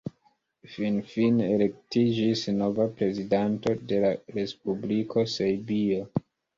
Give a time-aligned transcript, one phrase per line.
[0.75, 6.07] Finfine elektiĝis nova prezidanto de la respubliko Serbio.